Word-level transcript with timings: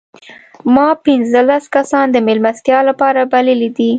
ما 0.75 0.87
پنځلس 1.05 1.63
کسان 1.75 2.05
د 2.11 2.17
مېلمستیا 2.27 2.79
لپاره 2.89 3.21
بللي 3.31 3.69
دي. 3.77 3.89